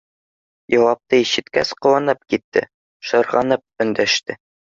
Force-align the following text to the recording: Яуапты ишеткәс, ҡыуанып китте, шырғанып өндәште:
Яуапты 0.75 1.19
ишеткәс, 1.23 1.73
ҡыуанып 1.87 2.25
китте, 2.35 2.65
шырғанып 3.11 3.87
өндәште: 3.87 4.41